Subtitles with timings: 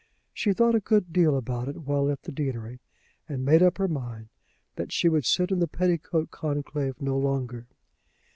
[0.33, 2.79] She thought a good deal about it while at the deanery,
[3.29, 4.29] and made up her mind
[4.75, 7.67] that she would sit in the petticoat conclave no longer.